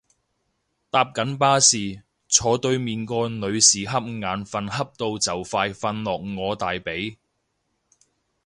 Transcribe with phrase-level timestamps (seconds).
[0.89, 7.17] 搭緊巴士，坐對面個女士恰眼瞓恰到就快瞓落我大髀